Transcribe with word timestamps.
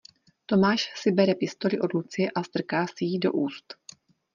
Tomáš 0.45 0.89
si 0.95 1.11
bere 1.11 1.35
pistoli 1.35 1.79
od 1.79 1.93
Lucie 1.93 2.31
a 2.35 2.43
strká 2.43 2.85
si 2.95 3.05
ji 3.05 3.19
do 3.19 3.31
úst. 3.31 3.73